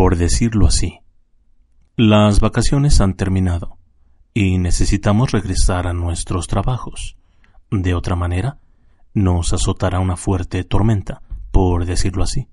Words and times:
por 0.00 0.16
decirlo 0.16 0.66
así. 0.66 1.00
Las 1.94 2.40
vacaciones 2.40 3.02
han 3.02 3.12
terminado 3.12 3.76
y 4.32 4.56
necesitamos 4.56 5.30
regresar 5.30 5.86
a 5.86 5.92
nuestros 5.92 6.46
trabajos. 6.46 7.18
De 7.70 7.92
otra 7.92 8.16
manera, 8.16 8.56
nos 9.12 9.52
azotará 9.52 10.00
una 10.00 10.16
fuerte 10.16 10.64
tormenta, 10.64 11.20
por 11.50 11.84
decirlo 11.84 12.22
así. 12.22 12.48